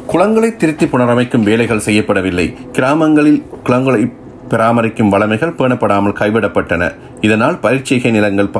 குளங்களை 0.06 0.56
திருத்தி 0.56 0.86
புனரமைக்கும் 0.86 1.42
வேலைகள் 1.42 1.86
செய்யப்படவில்லை. 1.86 2.54
கிராமங்களில் 2.72 3.42
குளங்களை 3.64 4.12
பராமரிக்கும் 4.48 5.08
வளமைகள் 5.08 5.56
பேணப்படாமல் 5.58 6.18
கைவிடப்பட்டன. 6.20 6.94
இதனால் 7.20 7.58
பயிற்சிகை 7.62 8.10
நிலங்கள் 8.10 8.50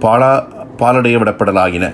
பாலா 0.00 0.32
பாலடைய 0.80 1.16
விடப்படலாயின 1.18 1.86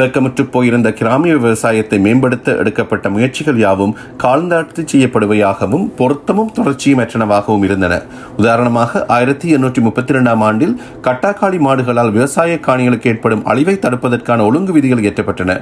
தேக்கமுற்று 0.00 0.44
போயிருந்த 0.54 0.88
கிராமிய 0.98 1.32
விவசாயத்தை 1.36 1.98
மேம்படுத்த 2.06 2.56
எடுக்கப்பட்ட 2.62 3.06
முயற்சிகள் 3.14 3.58
யாவும் 3.64 3.94
காலந்தாட்டு 4.22 4.82
செய்யப்படுவையாகவும் 4.92 5.86
பொருத்தமும் 5.98 6.52
தொடர்ச்சியுமற்றனவாகவும் 6.58 7.64
இருந்தன. 7.68 7.94
உதாரணமாக 8.40 9.04
ஆயிரத்தி 9.16 9.46
எண்ணூற்றி 9.56 9.80
முப்பத்தி 9.86 10.12
இரண்டாம் 10.14 10.42
ஆண்டில் 10.48 10.74
கட்டாக்காளி 11.06 11.58
மாடுகளால் 11.66 12.12
விவசாய 12.16 12.58
காணிகளுக்கு 12.66 13.10
ஏற்படும் 13.12 13.44
அழிவை 13.52 13.74
தடுப்பதற்கான 13.84 14.44
ஒழுங்கு 14.48 14.72
விதிகள் 14.76 15.02
இயற்றப்பட்டன. 15.04 15.58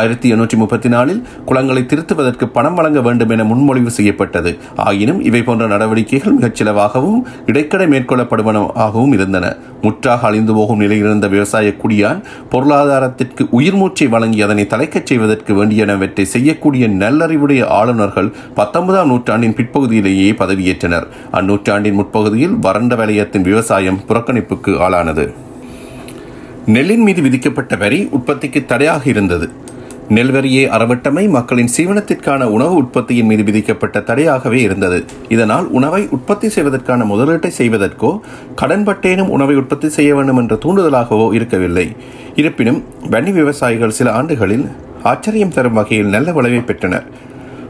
ஆயிரத்தி 0.00 0.28
எண்ணூற்றி 0.34 0.58
முப்பத்தி 0.62 0.90
நாலில் 0.94 1.22
குளங்களை 1.48 1.82
திருத்துவதற்கு 1.92 2.48
பணம் 2.56 2.76
வழங்க 2.80 3.00
வேண்டும் 3.08 3.32
என 3.36 3.46
முன்மொழிவு 3.52 3.92
செய்யப்பட்டது. 3.98 4.52
ஆயினும் 4.88 5.20
இவை 5.30 5.42
போன்ற 5.48 5.66
நடவடிக்கைகள் 5.74 6.36
மிகச்சிலவாகவும் 6.38 7.20
இடைக்கடை 7.46 7.88
மேற்கொள்ளப்படுவனவாகவும் 7.94 9.14
இருந்தன. 9.18 9.54
முற்றாக 9.84 10.26
அழிந்து 10.30 10.52
போகும் 10.60 10.80
நிலையில் 10.84 11.06
இருந்த 11.08 11.28
விவசாய 11.34 11.68
குடியான் 11.82 12.22
பொருளாதாரத்திற்கு 12.54 13.42
உயிர் 13.58 13.78
மூச்சை 13.80 14.06
வழங்கி 14.14 14.40
அதனை 14.46 14.64
தலைக்கச் 14.72 15.08
செய்வதற்கு 15.10 15.52
வேண்டியனவற்றை 15.58 16.24
செய்யக்கூடிய 16.34 16.84
நல்லறிவுடைய 17.02 17.62
ஆளுநர்கள் 17.80 18.30
பத்தொன்பதாம் 18.58 19.10
நூற்றாண்டின் 19.12 19.56
பிற்பகுதியிலேயே 19.58 20.28
பதவியேற்றனர். 20.42 21.06
அந்நூற்றாண்டின் 21.40 21.98
முற்பகுதியில் 22.00 22.58
வறண்ட 22.66 22.94
வலயத்தின் 23.02 23.48
விவசாயம் 23.50 24.02
புறக்கணிப்புக்கு 24.08 24.74
ஆளானது. 24.86 25.26
நெல்லின் 26.74 27.04
மீது 27.08 27.20
விதிக்கப்பட்ட 27.26 27.74
வரி 27.82 28.00
உற்பத்திக்கு 28.16 28.62
தடையாக 28.72 29.04
இருந்தது. 29.14 29.48
நெல்வரியை 30.16 30.62
அறவட்டமை 30.76 31.22
மக்களின் 31.34 31.68
சீவனத்திற்கான 31.74 32.46
உணவு 32.54 32.74
உற்பத்தியின் 32.80 33.28
மீது 33.30 33.42
விதிக்கப்பட்ட 33.48 33.98
தடையாகவே 34.08 34.60
இருந்தது. 34.66 34.98
இதனால் 35.34 35.66
உணவை 35.78 36.00
உற்பத்தி 36.16 36.48
செய்வதற்கான 36.48 37.04
முதலீட்டை 37.10 37.50
செய்வதற்கோ 37.58 38.10
கடன்பட்டேனும் 38.62 39.32
உணவை 39.36 39.54
உற்பத்தி 39.60 39.88
செய்ய 39.96 40.10
வேண்டும் 40.16 40.40
என்ற 40.42 40.54
தூண்டுதலாகவோ 40.64 41.28
இருக்கவில்லை. 41.38 41.86
இருப்பினும் 42.34 42.84
வன்னி 43.10 43.32
விவசாயிகள் 43.32 43.90
சில 43.90 44.12
ஆண்டுகளில் 44.12 44.68
ஆச்சரியம் 45.02 45.52
தரும் 45.52 45.72
வகையில் 45.72 46.06
நல்ல 46.06 46.32
விளைவை 46.32 46.60
பெற்றனர். 46.60 47.06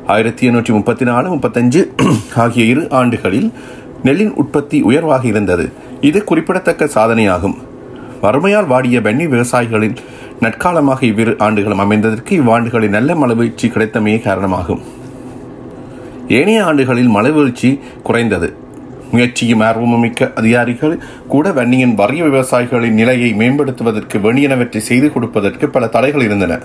ஆயிரத்தி 0.07 0.51
எண்ணூற்றி 0.51 0.69
முப்பத்தி 0.69 1.05
நாலு 1.05 1.35
முப்பத்தஞ்சு 1.35 1.89
ஆகிய 2.37 2.65
இரு 2.65 2.89
ஆண்டுகளில் 2.91 3.53
நெல்லின் 4.03 4.33
உற்பத்தி 4.33 4.83
உயர்வாக 4.83 5.27
இருந்தது. 5.27 5.73
இது 6.01 6.25
குறிப்பிடத்தக்க 6.25 6.85
சாதனையாகும். 6.85 7.57
வறுமையால் 8.23 8.67
வாடிய 8.67 9.01
வெண்ணி 9.01 9.29
விவசாயிகளின் 9.29 9.97
நற்காலமாக 10.41 11.03
இவ்விரு 11.03 11.37
ஆண்டுகளும் 11.39 11.91
அமைந்ததற்கு 11.91 12.31
இவ்வாண்டுகளில் 12.31 12.91
நல்ல 12.91 13.15
மழைவீழ்ச்சி 13.15 13.69
கிடைத்தமையே 13.69 14.23
காரணமாகும். 14.23 14.81
ஏனைய 16.29 16.65
ஆண்டுகளில் 16.65 17.09
மழைவீழ்ச்சி 17.09 17.81
குறைந்தது. 18.03 18.57
முயற்சியும் 19.13 19.61
ஆர்வமும் 19.61 20.01
மிக்க 20.01 20.31
அதிகாரிகள் 20.35 20.95
கூட 21.29 21.51
வன்னியின் 21.51 21.95
வறிய 21.95 22.23
விவசாயிகளின் 22.29 22.99
நிலையை 23.01 23.31
மேம்படுத்துவதற்கு 23.35 24.19
வேண்டியனவற்றை 24.27 24.83
செய்து 24.91 25.13
கொடுப்பதற்கு 25.13 25.69
பல 25.69 25.87
தடைகள் 25.87 26.23
இருந்தன. 26.23 26.59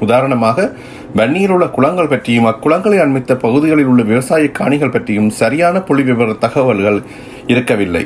உதாரணமாக 0.00 0.72
வன்னியில் 1.16 1.50
உள்ள 1.50 1.66
குளங்கள் 1.66 2.08
பற்றியும் 2.08 2.46
அக்குளங்களை 2.46 2.98
அண்மித்த 3.04 3.34
பகுதிகளில் 3.34 3.86
உள்ள 3.86 4.02
விவசாய 4.02 4.48
காணிகள் 4.48 4.94
பற்றியும் 4.96 5.30
சரியான 5.30 5.80
புள்ளி 5.80 6.02
விவர 6.02 6.32
தகவல்கள் 6.32 6.98
இருக்கவில்லை. 7.46 8.04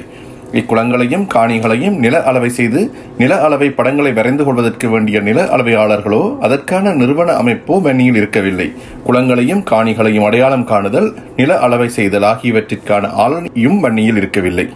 இக்குளங்களையும் 0.52 1.26
காணிகளையும் 1.34 1.96
நில 1.96 2.22
அளவை 2.22 2.48
செய்து 2.48 2.80
நில 3.18 3.40
அளவை 3.40 3.70
படங்களை 3.70 4.12
வரைந்து 4.12 4.44
கொள்வதற்கு 4.44 4.88
வேண்டிய 4.88 5.20
நில 5.20 5.44
அளவையாளர்களோ 5.44 6.38
அதற்கான 6.40 6.92
நிறுவன 6.92 7.36
அமைப்போ 7.42 7.80
வன்னியில் 7.80 8.14
இருக்கவில்லை. 8.14 8.68
குளங்களையும் 9.06 9.64
காணிகளையும் 9.70 10.24
அடையாளம் 10.24 10.66
காணுதல் 10.66 11.08
நில 11.36 11.58
அளவை 11.58 11.88
செய்தல் 11.88 12.22
ஆகியவற்றிற்கான 12.22 13.10
ஆளுமையும் 13.24 13.80
வன்னியில் 13.80 14.16
இருக்கவில்லை. 14.16 14.66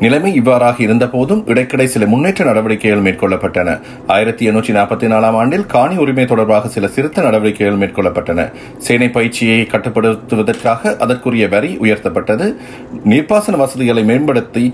நிலைமை 0.00 0.34
இவ்வாறாக 0.34 0.82
இருந்தபோதும் 0.82 1.42
இடைக்கிடை 1.46 1.84
சில 1.84 2.06
முன்னேற்ற 2.06 2.44
நடவடிக்கைகள் 2.44 3.04
மேற்கொள்ளப்பட்டன. 3.06 3.80
ஆயிரத்தி 4.06 4.50
எண்ணூற்றி 4.50 4.72
நாற்பத்தி 4.78 5.06
நாலாம் 5.12 5.36
ஆண்டில் 5.40 5.66
காணி 5.66 5.96
உரிமை 5.96 6.24
தொடர்பாக 6.24 6.68
சில 6.68 6.88
சிறுத்த 6.88 7.22
நடவடிக்கைகள் 7.22 7.80
மேற்கொள்ளப்பட்டன. 7.82 8.52
சேனை 8.78 9.08
பயிற்சியை 9.08 9.66
கட்டுப்படுத்துவதற்காக 9.72 10.96
அதற்குரிய 10.96 11.48
வரி 11.48 11.78
உயர்த்தப்பட்டது. 11.80 12.54
நீர்ப்பாசன 13.04 13.56
வசதிகளை 13.56 14.04
மேம்படுத்தி 14.04 14.64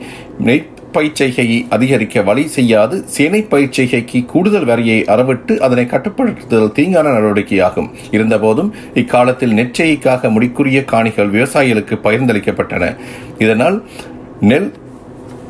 பயிற்சிகையை 0.96 1.58
அதிகரிக்க 1.74 2.22
வழி 2.22 2.42
செய்யாது. 2.48 2.96
சேனை 3.06 3.46
பயிற்சிகைக்கு 3.50 4.26
கூடுதல் 4.26 4.64
வரியை 4.64 5.04
அறவிட்டு 5.04 5.54
அதனை 5.58 5.84
கட்டுப்படுத்துதல் 5.84 6.74
தீங்கான 6.78 7.12
நடவடிக்கையாகும். 7.16 7.88
இருந்தபோதும் 8.10 8.72
இக்காலத்தில் 8.94 9.56
நெற்செய்கைக்காக 9.60 10.30
முடிக்குரிய 10.30 10.84
காணிகள் 10.84 11.30
விவசாயிகளுக்கு 11.30 11.96
பகிர்ந்தளிக்கப்பட்டன. 12.04 12.96
இதனால் 13.38 13.82
நெல் 14.40 14.70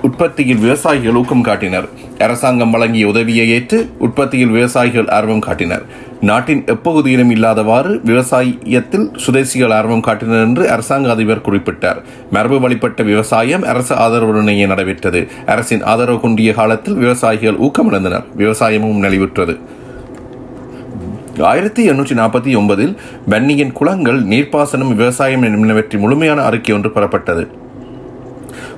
உற்பத்தியில் 0.06 0.62
விவசாயிகள் 0.62 1.14
ஊக்கம் 1.14 1.44
காட்டினர். 1.48 1.86
அரசாங்கம் 2.18 2.70
வழங்கிய 2.70 3.08
உதவியை 3.08 3.48
ஏற்று 3.48 3.78
உற்பத்தியில் 3.98 4.54
விவசாயிகள் 4.56 5.08
ஆர்வம் 5.08 5.44
காட்டினர். 5.46 5.84
நாட்டின் 6.20 6.62
எப்பகுதியிலும் 6.74 7.30
இல்லாதவாறு 7.30 8.00
விவசாயத்தில் 8.04 9.06
சுதேசிகள் 9.24 9.74
ஆர்வம் 9.78 10.00
காட்டினர் 10.00 10.44
என்று 10.46 10.70
அரசாங்க 10.70 11.10
அதிபர் 11.10 11.44
குறிப்பிட்டார். 11.48 12.00
மரபு 12.30 12.60
வழிபட்ட 12.60 13.02
விவசாயம் 13.02 13.62
அரசு 13.62 13.94
ஆதரவுடனேயே 13.94 14.66
நடைபெற்றது. 14.66 15.22
அரசின் 15.46 15.82
ஆதரவு 15.82 16.20
கொண்டிய 16.20 16.52
காலத்தில் 16.52 16.94
விவசாயிகள் 16.94 17.60
ஊக்கமிழந்தனர் 17.68 18.28
விவசாயமும் 18.36 19.02
நலிவுற்றது. 19.06 19.56
ஆயிரத்தி 21.50 21.90
எண்ணூற்றி 21.90 22.14
நாற்பத்தி 22.22 22.50
ஒன்பதில் 22.56 22.94
வன்னியின் 23.30 23.72
குளங்கள் 23.72 24.22
நீர்ப்பாசனம் 24.24 24.94
விவசாயம் 24.94 25.42
என்பனவற்றி 25.42 25.98
முழுமையான 25.98 26.42
அறிக்கை 26.42 26.74
ஒன்று 26.74 26.90
பெறப்பட்டது. 26.90 27.44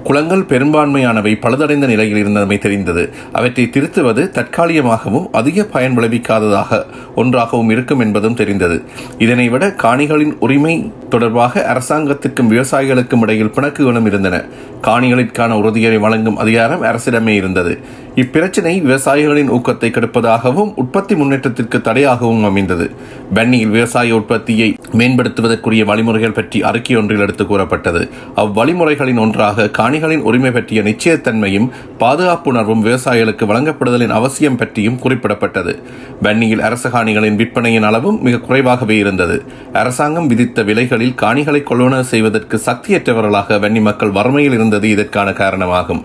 குளங்கள் 0.04 0.46
பெரும்பான்மையானவை 0.48 1.32
பழுதடைந்த 1.40 1.86
நிலையில் 1.86 2.26
இருந்தமை 2.26 2.58
தெரிந்தது. 2.58 3.10
அவற்றை 3.32 3.70
திருத்துவது 3.72 4.22
தற்காலிகமாகவும் 4.30 5.26
அதிக 5.32 5.64
பயன் 5.64 5.98
விளைவிக்காததாக 5.98 6.84
ஒன்றாகவும் 7.14 7.70
இருக்கும் 7.70 8.00
என்பதும் 8.00 8.34
தெரிந்தது. 8.34 8.82
இதனை 9.18 9.48
விட 9.48 9.66
காணிகளின் 9.66 10.36
உரிமை 10.40 10.92
தொடர்பாக 11.08 11.64
அரசாங்கத்திற்கும் 11.74 12.50
விவசாயிகளுக்கும் 12.50 13.20
இடையில் 13.20 13.52
பிணக்குகளும் 13.54 14.06
இருந்தன. 14.06 14.44
காணிகளுக்கான 14.82 15.52
உறுதியை 15.52 15.98
வழங்கும் 15.98 16.36
அதிகாரம் 16.36 16.82
அரசிடமே 16.82 17.34
இருந்தது. 17.34 17.78
இப்பிரச்சினை 18.22 18.72
விவசாயிகளின் 18.82 19.48
ஊக்கத்தை 19.50 19.88
கெடுப்பதாகவும் 19.94 20.68
உற்பத்தி 20.74 21.14
முன்னேற்றத்திற்கு 21.14 21.78
தடையாகவும் 21.78 22.44
அமைந்தது. 22.44 22.90
வன்னியில் 23.34 23.72
விவசாய 23.76 24.14
உற்பத்தியை 24.14 24.68
மேம்படுத்துவதற்குரிய 24.98 25.84
வழிமுறைகள் 25.84 26.36
பற்றி 26.36 26.62
அறிக்கை 26.62 26.96
ஒன்றில் 26.96 27.22
எடுத்து 27.24 27.44
கூறப்பட்டது. 27.46 28.02
அவ்வழிமுறைகளின் 28.34 29.18
ஒன்றாக 29.18 29.66
காணிகளின் 29.78 30.22
உரிமை 30.22 30.50
பற்றிய 30.50 30.82
நிச்சயத்தன்மையும் 30.82 31.68
பாதுகாப்புணர்வும் 31.98 32.84
விவசாயிகளுக்கு 32.86 33.46
வழங்கப்படுதலின் 33.52 34.14
அவசியம் 34.18 34.56
பற்றியும் 34.56 35.00
குறிப்பிடப்பட்டது. 35.00 35.74
வன்னியில் 36.22 36.60
அரச 36.60 36.88
காணிகளின் 36.88 37.40
விற்பனையின் 37.40 37.82
அளவும் 37.82 38.22
மிக 38.22 38.38
குறைவாகவே 38.38 38.98
இருந்தது. 38.98 39.42
அரசாங்கம் 39.72 40.26
விதித்த 40.26 40.62
விலைகளில் 40.62 41.18
காணிகளை 41.22 41.62
கொள்வனவு 41.72 42.06
செய்வதற்கு 42.12 42.60
சக்தியற்றவர்களாக 42.66 43.58
வன்னி 43.66 43.80
மக்கள் 43.80 44.10
வறுமையில் 44.10 44.52
இருந்தது 44.52 44.88
இதற்கான 44.88 45.32
காரணமாகும். 45.32 46.04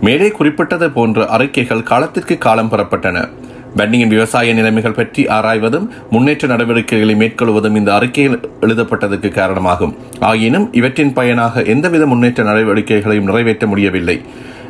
மேலே 0.00 0.28
குறிப்பிட்டது 0.30 0.90
போன்ற 0.90 1.26
அறிக்கைகள் 1.26 1.82
காலத்திற்கு 1.82 2.38
காலம் 2.38 2.70
பெறப்பட்டன. 2.70 3.28
வன்னியின் 3.76 4.06
விவசாய 4.06 4.52
நிலைமைகள் 4.52 4.96
பற்றி 4.98 5.26
ஆராய்வதும் 5.26 5.88
முன்னேற்ற 6.10 6.48
நடவடிக்கைகளை 6.48 7.14
மேற்கொள்வதும் 7.14 7.74
இந்த 7.74 7.94
அறிக்கையில் 7.94 8.38
எழுதப்பட்டதற்கு 8.60 9.28
காரணமாகும். 9.28 9.96
ஆயினும் 10.20 10.72
இவற்றின் 10.72 11.12
பயனாக 11.12 11.62
எந்தவித 11.62 12.06
முன்னேற்ற 12.06 12.44
நடவடிக்கைகளையும் 12.44 13.28
நிறைவேற்ற 13.30 13.66
முடியவில்லை. 13.66 14.16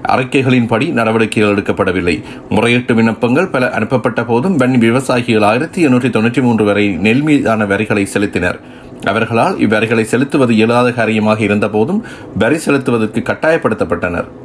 அறிக்கைகளின்படி 0.08 0.92
நடவடிக்கைகள் 0.92 1.54
எடுக்கப்படவில்லை. 1.54 2.22
முறையீட்டு 2.48 2.94
விண்ணப்பங்கள் 2.94 3.48
பல 3.48 3.70
அனுப்பப்பட்ட 3.70 4.24
போதும் 4.24 4.58
வன்னி 4.58 4.78
விவசாயிகள் 4.78 5.42
ஆயிரத்தி 5.42 5.86
எண்ணூற்றி 5.86 6.10
தொண்ணூற்றி 6.16 6.42
மூன்று 6.42 6.64
வரை 6.64 6.88
நெல் 6.88 7.22
மீதான 7.22 7.66
வரிகளை 7.66 8.06
செலுத்தினர். 8.14 8.60
அவர்களால் 9.06 9.58
இவ்வரிகளை 9.58 10.02
செலுத்துவது 10.02 10.54
இயலாத 10.54 10.92
காரியமாக 10.92 11.40
இருந்தபோதும் 11.42 12.04
வரி 12.38 12.56
செலுத்துவதற்கு 12.56 13.22
கட்டாயப்படுத்தப்பட்டனர். 13.32 14.39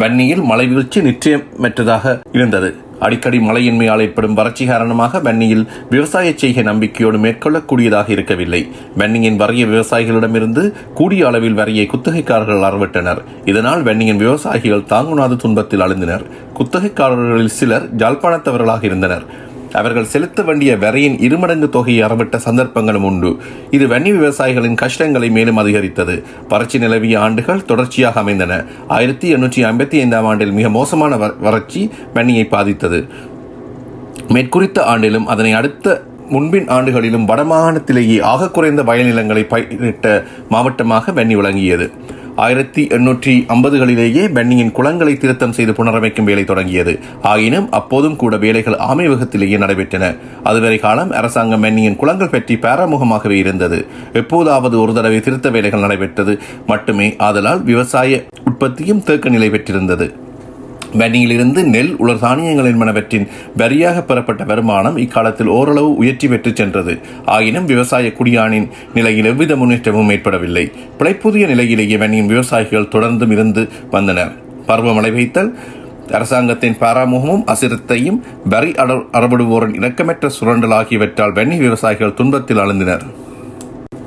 வன்னியில் 0.00 0.42
மழை 0.50 0.66
வீழ்ச்சி 0.66 1.00
நிச்சயமற்றதாக 1.06 2.12
இருந்தது. 2.36 2.68
அடிக்கடி 3.06 3.38
மழையின்மையால் 3.38 4.02
ஏற்படும் 4.04 4.36
வறட்சி 4.38 4.64
காரணமாக 4.70 5.20
வன்னியில் 5.26 5.64
விவசாய 5.90 6.32
செய்கை 6.42 6.62
நம்பிக்கையோடு 6.68 7.18
மேற்கொள்ளக்கூடியதாக 7.24 8.08
இருக்கவில்லை. 8.08 8.60
வன்னியின் 8.98 9.38
வறிய 9.42 9.64
விவசாயிகளிடமிருந்து 9.66 10.64
கூடிய 10.94 11.26
அளவில் 11.26 11.58
வரியை 11.60 11.86
குத்தகைக்காரர்கள் 11.92 12.66
அறவிட்டனர். 12.68 13.22
இதனால் 13.44 13.82
வன்னியின் 13.82 14.22
விவசாயிகள் 14.24 14.88
தாங்குநாத 14.94 15.40
துன்பத்தில் 15.44 15.84
அழுந்தனர். 15.86 16.26
குத்தகைக்காரர்களில் 16.58 17.56
சிலர் 17.58 17.88
ஜாழ்ப்பாணத்தவர்களாக 17.96 18.84
இருந்தனர். 18.84 19.26
அவர்கள் 19.72 20.04
செலுத்த 20.04 20.42
வேண்டிய 20.42 20.76
வரையின் 20.76 21.18
இருமடங்கு 21.18 21.68
தொகையை 21.68 22.08
அறவிட்ட 22.08 22.36
சந்தர்ப்பங்களும் 22.36 23.02
உண்டு. 23.02 23.36
இது 23.70 23.86
வன்னி 23.86 24.10
விவசாயிகளின் 24.18 24.74
கஷ்டங்களை 24.74 25.30
மேலும் 25.30 25.56
அதிகரித்தது. 25.56 26.22
வறட்சி 26.48 26.78
நிலவிய 26.78 27.20
ஆண்டுகள் 27.20 27.64
தொடர்ச்சியாக 27.64 28.20
அமைந்தன. 28.20 28.64
ஆயிரத்தி 28.88 29.34
எண்ணூற்றி 29.34 29.64
ஐம்பத்தி 29.64 29.98
ஐந்தாம் 30.00 30.24
ஆண்டில் 30.24 30.52
மிக 30.52 30.68
மோசமான 30.68 31.16
வறட்சி 31.16 31.90
வன்னியை 32.14 32.48
பாதித்தது. 32.48 33.06
மேற்குறித்த 34.28 34.82
ஆண்டிலும் 34.82 35.26
அதனை 35.26 35.52
அடுத்த 35.52 36.02
முன்பின் 36.28 36.68
ஆண்டுகளிலும் 36.68 37.28
வடமாகாணத்திலேயே 37.28 38.20
ஆக 38.20 38.48
குறைந்த 38.48 38.82
வயல் 38.82 39.06
நிலங்களை 39.06 39.44
பயிரிட்ட 39.44 40.24
மாவட்டமாக 40.48 41.12
வன்னி 41.12 41.34
விளங்கியது. 41.34 41.90
ஆயிரத்தி 42.44 42.82
எண்ணூற்றி 42.86 43.32
ஐம்பதுகளிலேயே 43.54 44.22
பென்னியின் 44.32 44.72
குளங்களை 44.72 45.16
திருத்தம் 45.16 45.52
செய்து 45.52 45.72
புனரமைக்கும் 45.72 46.24
வேலை 46.24 46.44
தொடங்கியது. 46.44 46.98
ஆயினும் 47.22 47.66
அப்போதும் 47.70 48.16
கூட 48.16 48.36
வேலைகள் 48.36 48.76
ஆமைவகத்திலேயே 48.90 49.58
நடைபெற்றன. 49.58 50.16
அதுவரை 50.44 50.78
காலம் 50.78 51.10
அரசாங்கம் 51.10 51.64
பென்னியின் 51.64 51.96
குளங்கள் 51.96 52.28
பற்றி 52.28 52.54
பாராமுகமாகவே 52.54 53.36
இருந்தது. 53.44 53.86
எப்போதாவது 54.12 54.80
ஒரு 54.80 54.94
தடவை 54.94 55.20
திருத்த 55.20 55.50
வேலைகள் 55.50 55.80
நடைபெற்றது. 55.80 56.38
மட்டுமே 56.66 57.14
ஆதலால் 57.18 57.62
விவசாய 57.62 58.22
உற்பத்தியும் 58.44 59.02
தேக்க 59.02 59.28
நிலை 59.28 59.50
பெற்றிருந்தது. 59.50 60.14
வன்னியிலிருந்து 60.98 61.62
நெல் 61.64 61.96
உலர் 61.96 62.18
தானியங்கள் 62.18 62.68
என்பனவற்றின் 62.72 63.26
வரியாக 63.58 64.02
பெறப்பட்ட 64.02 64.44
வருமானம் 64.44 64.96
இக்காலத்தில் 64.96 65.46
ஓரளவு 65.46 65.94
உயர்ச்சி 65.94 66.28
பெற்று 66.28 66.52
சென்றது. 66.54 66.98
ஆயினும் 67.24 67.64
விவசாய 67.64 68.12
குடியானின் 68.18 68.68
நிலையில் 68.94 69.24
எவ்வித 69.24 69.56
முன்னேற்றமும் 69.56 70.10
ஏற்படவில்லை. 70.10 70.72
பிழைப்புதிய 70.98 71.46
நிலையிலேயே 71.46 71.96
வன்னியின் 71.96 72.26
விவசாயிகள் 72.26 72.90
தொடர்ந்தும் 72.94 73.30
இருந்து 73.30 73.68
வந்தனர். 73.90 74.32
பருவமழை 74.66 75.12
வைத்தல் 75.12 75.52
அரசாங்கத்தின் 76.12 76.76
பாராமுகமும் 76.80 77.44
அசிரத்தையும் 77.46 78.20
வரி 78.44 78.70
அறவிடுவோரின் 79.12 79.76
இணக்கமற்ற 79.78 80.28
சுரண்டல் 80.28 80.70
ஆகியவற்றால் 80.70 81.32
வன்னி 81.32 81.56
விவசாயிகள் 81.56 82.14
துன்பத்தில் 82.14 82.58
அழுந்தினர் 82.58 83.04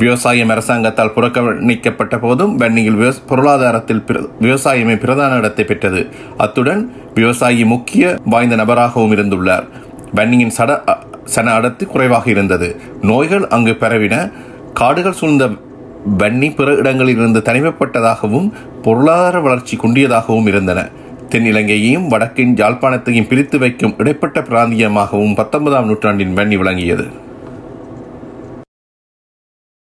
விவசாயம் 0.03 0.51
அரசாங்கத்தால் 0.53 1.15
புறக்கணிக்கப்பட்ட 1.15 2.15
போதும் 2.19 2.53
வன்னியில் 2.61 2.99
பொருளாதாரத்தில் 3.27 4.03
விவசாயமே 4.41 4.95
பிரதான 5.03 5.37
இடத்தை 5.41 5.65
பெற்றது. 5.65 6.01
அத்துடன் 6.37 6.81
விவசாயி 7.15 7.63
முக்கிய 7.73 8.03
வாய்ந்த 8.25 8.55
நபராகவும் 8.55 9.13
இருந்துள்ளார். 9.17 9.67
வன்னியின் 10.15 10.55
சட 10.57 10.71
சன 11.25 11.53
அடர்த்தி 11.53 11.85
குறைவாக 11.85 12.25
இருந்தது. 12.29 12.67
நோய்கள் 13.01 13.45
அங்கு 13.55 13.73
பரவின. 13.79 14.15
காடுகள் 14.73 15.19
சூழ்ந்த 15.19 15.45
வன்னி 16.17 16.49
பிற 16.55 16.69
இடங்களில் 16.81 17.17
இருந்து 17.17 17.41
தனிமைப்பட்டதாகவும் 17.45 18.47
பொருளாதார 18.81 19.39
வளர்ச்சி 19.39 19.75
குண்டியதாகவும் 19.77 20.47
இருந்தன. 20.47 20.79
தென் 21.29 21.45
இலங்கையையும் 21.45 22.07
வடக்கின் 22.07 22.53
யாழ்ப்பாணத்தையும் 22.61 23.27
பிரித்து 23.27 23.57
வைக்கும் 23.59 23.95
இடைப்பட்ட 23.97 24.39
பிராந்தியமாகவும் 24.41 25.35
பத்தொன்பதாம் 25.35 25.85
நூற்றாண்டின் 25.85 26.35
வன்னி 26.37 26.57
விளங்கியது. 26.63 27.05